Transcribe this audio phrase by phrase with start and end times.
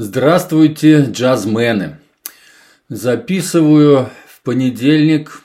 [0.00, 1.98] Здравствуйте, джазмены!
[2.88, 5.42] Записываю в понедельник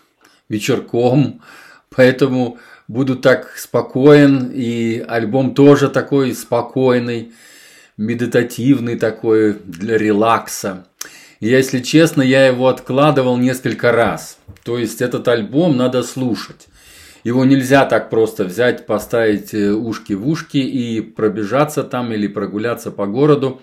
[0.48, 1.42] вечерком,
[1.90, 7.32] поэтому буду так спокоен, и альбом тоже такой спокойный,
[7.98, 10.86] медитативный такой, для релакса.
[11.40, 14.38] Если честно, я его откладывал несколько раз.
[14.64, 16.68] То есть этот альбом надо слушать.
[17.24, 22.92] Его нельзя так просто взять, поставить э, ушки в ушки и пробежаться там или прогуляться
[22.92, 23.60] по городу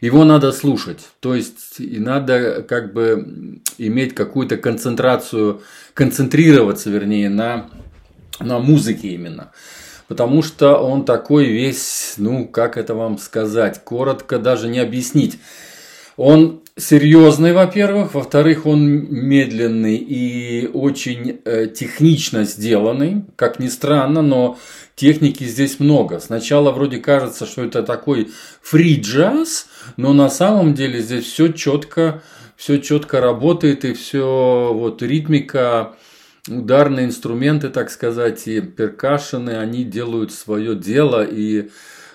[0.00, 1.08] его надо слушать.
[1.20, 5.62] То есть и надо как бы иметь какую-то концентрацию,
[5.94, 7.70] концентрироваться, вернее, на,
[8.38, 9.52] на музыке именно.
[10.08, 15.38] Потому что он такой весь, ну, как это вам сказать, коротко даже не объяснить.
[16.16, 24.58] Он серьезный, во-первых, во-вторых, он медленный и очень э, технично сделанный, как ни странно, но
[24.96, 26.18] техники здесь много.
[26.20, 28.30] Сначала вроде кажется, что это такой
[28.62, 32.22] фри джаз, но на самом деле здесь все четко,
[32.56, 35.94] все четко работает и все вот ритмика,
[36.48, 41.70] ударные инструменты, так сказать, и перкашены, они делают свое дело и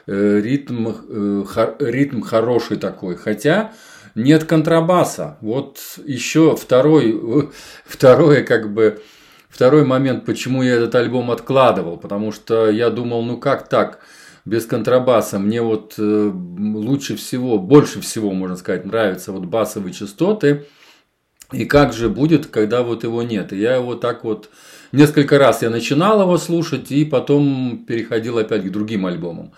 [0.08, 1.44] э, ритм, э,
[1.80, 3.16] ритм хороший такой.
[3.16, 3.72] Хотя
[4.16, 5.38] нет контрабаса.
[5.42, 7.52] Вот еще второй,
[7.86, 9.02] второе как бы
[9.50, 14.00] второй момент, почему я этот альбом откладывал, потому что я думал, ну как так,
[14.46, 15.40] без контрабаса.
[15.40, 20.66] Мне вот э, лучше всего, больше всего, можно сказать, нравятся вот басовые частоты.
[21.52, 23.54] И как же будет, когда вот его нет?
[23.54, 24.50] И я его так вот
[24.92, 29.54] несколько раз я начинал его слушать и потом переходил опять к другим альбомам.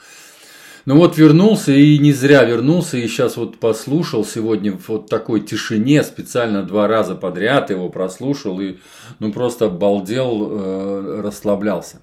[0.87, 5.41] Ну вот вернулся и не зря вернулся, и сейчас вот послушал сегодня в вот такой
[5.41, 8.77] тишине, специально два раза подряд его прослушал и
[9.19, 12.01] ну просто обалдел, э, расслаблялся.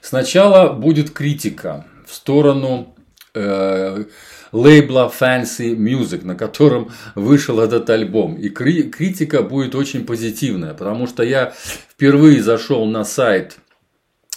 [0.00, 2.96] Сначала будет критика в сторону
[3.32, 4.06] э,
[4.50, 8.34] лейбла Fancy Music, на котором вышел этот альбом.
[8.34, 11.52] И кри- критика будет очень позитивная, потому что я
[11.88, 13.58] впервые зашел на сайт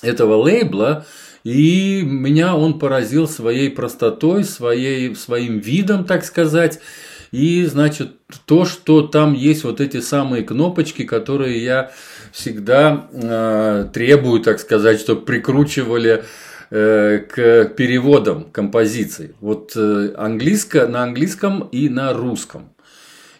[0.03, 1.07] этого лейбла,
[1.49, 6.79] и меня он поразил своей простотой, своей, своим видом, так сказать.
[7.31, 8.11] И, значит,
[8.45, 11.91] то, что там есть вот эти самые кнопочки, которые я
[12.31, 16.23] всегда э, требую, так сказать, чтобы прикручивали
[16.69, 19.33] э, к переводам композиций.
[19.39, 22.75] Вот э, английско, на английском и на русском.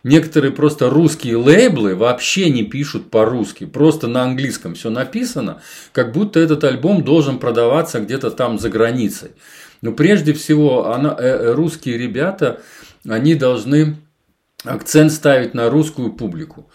[0.04, 5.62] Некоторые просто русские лейблы вообще не пишут по-русски, просто на английском все написано,
[5.92, 9.32] как будто этот альбом должен продаваться где-то там за границей.
[9.82, 12.62] Но прежде всего она, э, э, русские ребята,
[13.08, 13.98] они должны
[14.64, 16.70] акцент ставить на русскую публику.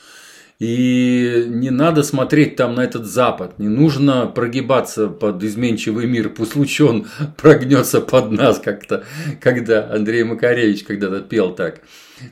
[0.64, 6.56] И не надо смотреть там на этот Запад, не нужно прогибаться под изменчивый мир, пусть
[6.56, 9.04] лучше он прогнется под нас как-то,
[9.42, 11.82] когда Андрей Макаревич когда-то пел так.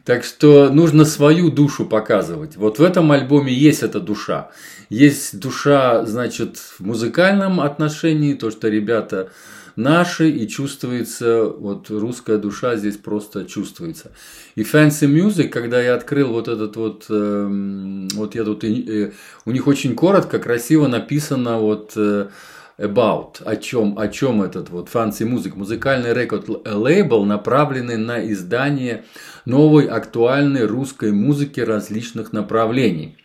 [0.07, 2.57] Так что нужно свою душу показывать.
[2.57, 4.51] Вот в этом альбоме есть эта душа.
[4.89, 9.29] Есть душа, значит, в музыкальном отношении, то, что ребята
[9.77, 14.13] наши, и чувствуется, вот русская душа здесь просто чувствуется.
[14.55, 19.13] И Fancy Music, когда я открыл вот этот вот, э, вот я тут, э,
[19.45, 22.29] у них очень коротко, красиво написано вот э,
[22.79, 29.05] about, о чем, о чем этот вот Fancy Music, музыкальный рекорд лейбл, направленный на издание
[29.45, 33.17] новой актуальной русской музыки различных направлений.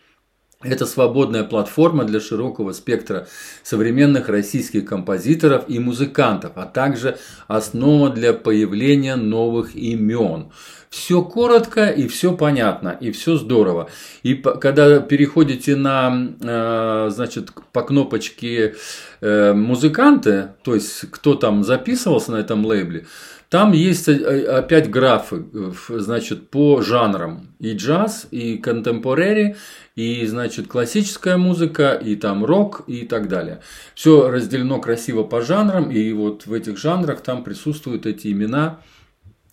[0.64, 3.28] Это свободная платформа для широкого спектра
[3.62, 10.50] современных российских композиторов и музыкантов, а также основа для появления новых имен.
[10.90, 13.88] Все коротко и все понятно, и все здорово.
[14.24, 18.74] И когда переходите на, э, значит, по кнопочке
[19.20, 23.06] э, музыканты, то есть кто там записывался на этом лейбле,
[23.48, 25.44] там есть э, опять графы,
[25.88, 27.48] значит, по жанрам.
[27.58, 29.56] И джаз, и контемпорари,
[29.96, 33.60] и, значит, классическая музыка, и там рок, и так далее.
[33.94, 38.80] Все разделено красиво по жанрам, и вот в этих жанрах там присутствуют эти имена,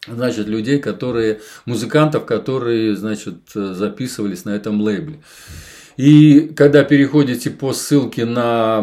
[0.07, 5.21] значит, людей, которые, музыкантов, которые, значит, записывались на этом лейбле.
[5.97, 8.79] И когда переходите по ссылке на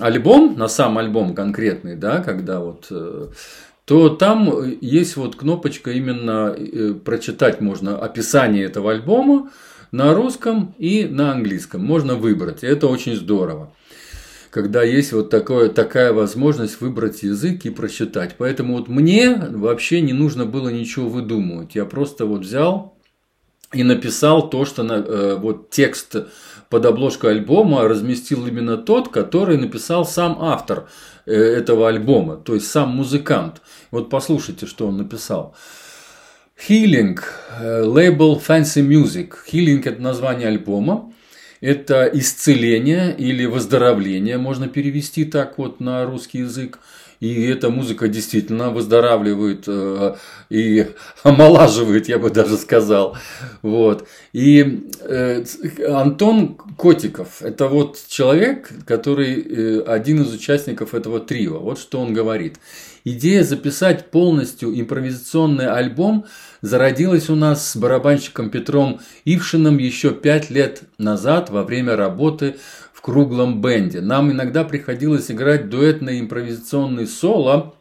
[0.00, 3.28] альбом, на сам альбом конкретный, да, когда вот э,
[3.88, 4.52] то там
[4.82, 9.50] есть вот кнопочка именно э, прочитать можно описание этого альбома
[9.92, 11.82] на русском и на английском.
[11.82, 12.62] Можно выбрать.
[12.62, 13.72] Это очень здорово
[14.50, 18.36] когда есть вот такое, такая возможность выбрать язык и прочитать.
[18.38, 21.74] Поэтому вот мне вообще не нужно было ничего выдумывать.
[21.74, 22.97] Я просто вот взял
[23.72, 26.16] и написал то, что на, э, вот текст
[26.70, 30.88] под обложку альбома разместил именно тот, который написал сам автор
[31.26, 33.60] э, этого альбома, то есть сам музыкант.
[33.90, 35.54] Вот послушайте, что он написал.
[36.68, 37.18] Healing,
[37.60, 39.32] лейбл Fancy Music.
[39.50, 41.12] Healing– это название альбома.
[41.60, 46.78] Это исцеление или выздоровление, можно перевести так вот на русский язык.
[47.20, 50.14] И эта музыка действительно выздоравливает э,
[50.50, 50.86] и
[51.24, 53.16] омолаживает, я бы даже сказал.
[53.62, 54.06] Вот.
[54.32, 55.44] И э,
[55.88, 61.58] Антон Котиков– это вот человек, который э, один из участников этого трио.
[61.58, 62.58] Вот что он говорит.
[63.04, 66.26] Идея записать полностью импровизационный альбом
[66.62, 72.56] зародилась у нас с барабанщиком Петром Ившиным еще пять лет назад во время работы
[72.92, 74.00] в круглом бенде.
[74.00, 77.74] Нам иногда приходилось играть дуэтные импровизационные соло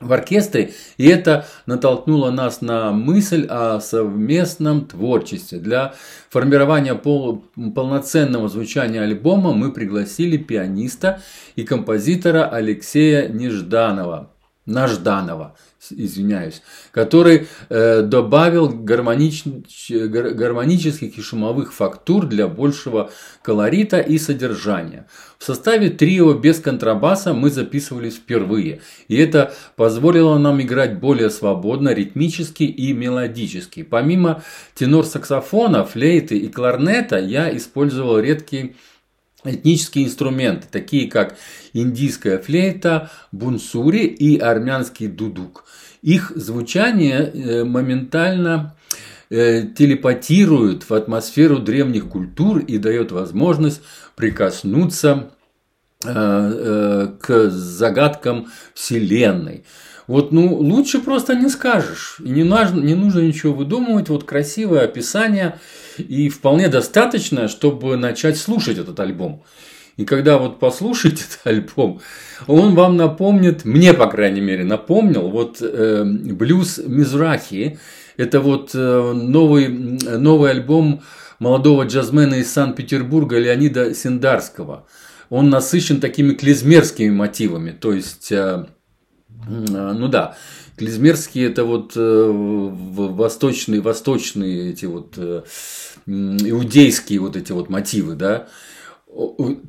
[0.00, 5.58] в оркестре, и это натолкнуло нас на мысль о совместном творчестве.
[5.58, 5.94] Для
[6.28, 7.44] формирования пол,
[7.74, 11.20] полноценного звучания альбома мы пригласили пианиста
[11.56, 14.30] и композитора Алексея Нежданова.
[14.68, 15.56] Нажданова,
[15.90, 16.60] извиняюсь,
[16.92, 19.44] который э, добавил гармонич...
[19.90, 23.10] гармонических и шумовых фактур для большего
[23.42, 25.08] колорита и содержания.
[25.38, 31.94] В составе трио без контрабаса мы записывались впервые, и это позволило нам играть более свободно,
[31.94, 33.84] ритмически и мелодически.
[33.84, 34.42] Помимо
[34.74, 38.74] тенор-саксофона, флейты и кларнета я использовал редкие
[39.44, 41.36] этнические инструменты, такие как
[41.72, 45.64] индийская флейта, бунсури и армянский дудук.
[46.02, 48.76] Их звучание э, моментально
[49.30, 53.80] э, телепатирует в атмосферу древних культур и дает возможность
[54.16, 55.30] прикоснуться
[56.04, 59.64] э, к загадкам Вселенной.
[60.08, 62.16] Вот, ну, лучше просто не скажешь.
[62.24, 64.08] И не нужно, не нужно ничего выдумывать.
[64.08, 65.60] Вот красивое описание.
[65.98, 69.44] И вполне достаточно, чтобы начать слушать этот альбом.
[69.98, 72.00] И когда вот послушаете этот альбом,
[72.46, 77.78] он вам напомнит, мне, по крайней мере, напомнил, вот э, блюз Мизрахи.
[78.16, 81.02] Это вот э, новый, новый альбом
[81.38, 84.86] молодого джазмена из Санкт-Петербурга Леонида Синдарского.
[85.28, 88.64] Он насыщен такими клизмерскими мотивами, то есть э,
[89.48, 90.36] ну да,
[90.76, 95.42] клизмерские это вот э, восточные, восточные эти вот э,
[96.06, 98.48] иудейские вот эти вот мотивы, да.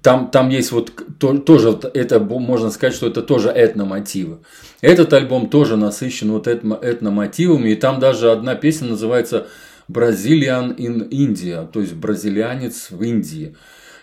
[0.01, 4.39] Там, там есть вот то, тоже, это можно сказать, что это тоже этномотивы.
[4.81, 9.47] Этот альбом тоже насыщен вот этно, этномотивами, и там даже одна песня называется
[9.89, 13.55] «Brazilian in India», то есть «Бразилианец в Индии».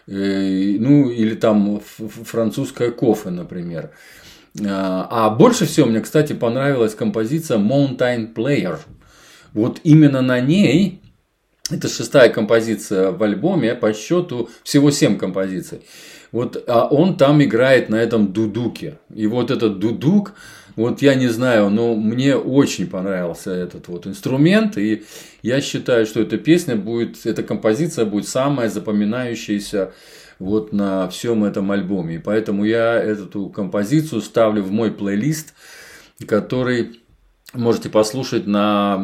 [0.06, 1.80] Э, ну, или там
[2.24, 3.90] французская кофе, например.
[4.64, 8.78] А, а больше всего мне, кстати, понравилась композиция Mountain Player.
[9.52, 11.02] Вот именно на ней,
[11.70, 15.80] это шестая композиция в альбоме, по счету всего семь композиций.
[16.32, 18.98] Вот а он там играет на этом дудуке.
[19.14, 20.34] И вот этот дудук,
[20.74, 24.76] вот я не знаю, но мне очень понравился этот вот инструмент.
[24.76, 25.04] И
[25.42, 29.92] я считаю, что эта песня будет, эта композиция будет самая запоминающаяся
[30.38, 32.16] вот на всем этом альбоме.
[32.16, 35.54] И поэтому я эту композицию ставлю в мой плейлист,
[36.26, 37.00] который
[37.54, 38.96] можете послушать на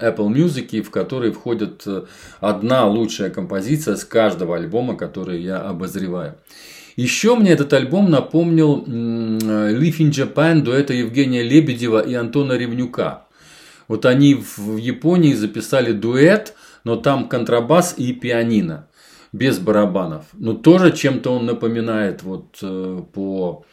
[0.00, 2.04] Apple Music, в который входит э,
[2.40, 6.36] одна лучшая композиция с каждого альбома, который я обозреваю.
[6.94, 13.26] Еще мне этот альбом напомнил Live in Japan дуэта Евгения Лебедева и Антона Ревнюка.
[13.86, 18.88] Вот они в Японии записали дуэт, но там контрабас и пианино
[19.36, 20.24] без барабанов.
[20.32, 23.64] Но тоже чем-то он напоминает вот э, по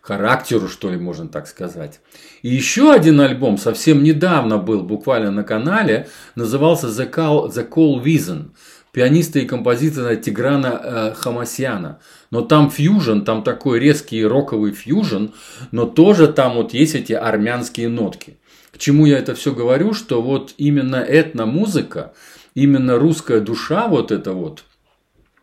[0.00, 2.00] характеру, что ли, можно так сказать.
[2.42, 8.02] И еще один альбом совсем недавно был буквально на канале, назывался The Call, The Call
[8.02, 8.50] Vision
[8.92, 11.98] пианиста и композитора Тиграна э, Хамасяна.
[12.30, 15.28] Но там фьюжн, там такой резкий роковый фьюжн,
[15.70, 18.36] но тоже там вот есть эти армянские нотки.
[18.70, 22.12] К чему я это все говорю, что вот именно этномузыка,
[22.54, 24.64] именно русская душа вот это вот,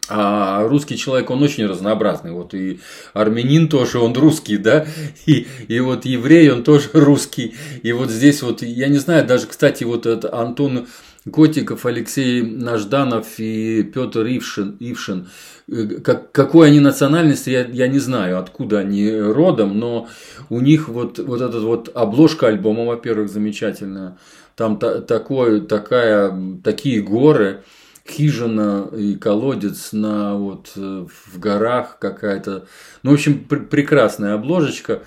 [0.09, 2.31] а русский человек, он очень разнообразный.
[2.31, 2.79] Вот и
[3.13, 4.85] армянин тоже, он русский, да,
[5.25, 7.55] и, и вот еврей, он тоже русский.
[7.83, 10.87] И вот здесь вот, я не знаю, даже, кстати, вот этот Антон
[11.31, 15.29] Котиков, Алексей Нажданов и Петр Ившин, Ившин
[15.67, 20.07] э, как, какой они национальности, я, я не знаю, откуда они родом, но
[20.49, 24.17] у них вот, вот эта вот обложка альбома, во-первых, замечательная.
[24.55, 27.63] Там та, такое, такая, такие горы,
[28.07, 32.67] хижина и колодец на вот э, в горах какая-то.
[33.03, 35.03] Ну, в общем, пр- прекрасная обложечка.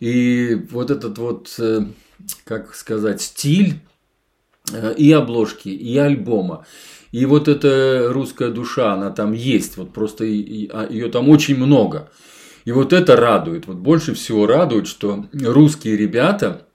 [0.00, 1.82] И вот этот вот, э,
[2.44, 3.80] как сказать, стиль
[4.72, 6.66] э, и обложки, и альбома.
[7.12, 12.10] И вот эта русская душа, она там есть, вот просто а, ее там очень много.
[12.64, 13.66] И вот это радует.
[13.66, 16.66] Вот больше всего радует, что русские ребята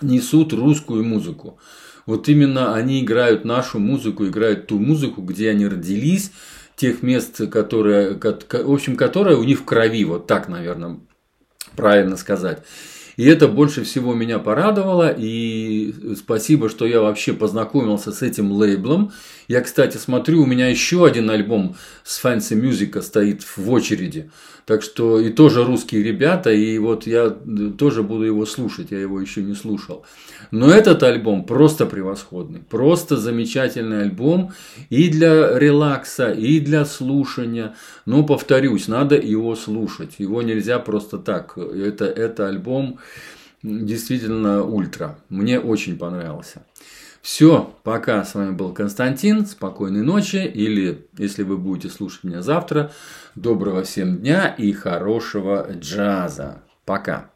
[0.00, 1.58] несут русскую музыку.
[2.06, 6.32] Вот именно они играют нашу музыку, играют ту музыку, где они родились,
[6.76, 10.98] тех мест, которые, в общем, которые у них в крови, вот так, наверное,
[11.76, 12.62] правильно сказать.
[13.16, 15.14] И это больше всего меня порадовало.
[15.16, 19.12] И спасибо, что я вообще познакомился с этим лейблом.
[19.48, 24.30] Я, кстати, смотрю, у меня еще один альбом с Fancy Music стоит в очереди.
[24.66, 27.28] Так что и тоже русские ребята, и вот я
[27.78, 30.06] тоже буду его слушать, я его еще не слушал.
[30.50, 34.52] Но этот альбом просто превосходный, просто замечательный альбом
[34.88, 37.74] и для релакса, и для слушания.
[38.06, 41.58] Но повторюсь, надо его слушать, его нельзя просто так.
[41.58, 43.00] Это, это альбом
[43.62, 46.62] действительно ультра, мне очень понравился.
[47.24, 48.22] Все, пока.
[48.22, 49.46] С вами был Константин.
[49.46, 50.36] Спокойной ночи.
[50.36, 52.92] Или, если вы будете слушать меня завтра,
[53.34, 56.62] доброго всем дня и хорошего джаза.
[56.84, 57.30] Пока.